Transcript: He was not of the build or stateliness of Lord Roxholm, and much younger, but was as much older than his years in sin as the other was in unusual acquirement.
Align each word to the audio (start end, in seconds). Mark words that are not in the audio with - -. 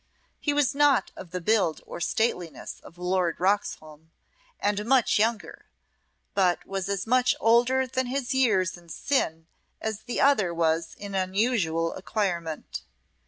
He 0.39 0.51
was 0.51 0.73
not 0.73 1.11
of 1.15 1.29
the 1.29 1.39
build 1.39 1.81
or 1.85 1.99
stateliness 2.01 2.79
of 2.79 2.97
Lord 2.97 3.37
Roxholm, 3.39 4.09
and 4.59 4.83
much 4.83 5.19
younger, 5.19 5.67
but 6.33 6.65
was 6.65 6.89
as 6.89 7.05
much 7.05 7.35
older 7.39 7.85
than 7.85 8.07
his 8.07 8.33
years 8.33 8.75
in 8.77 8.89
sin 8.89 9.45
as 9.79 9.99
the 10.01 10.19
other 10.19 10.55
was 10.55 10.95
in 10.97 11.13
unusual 11.13 11.93
acquirement. 11.93 12.81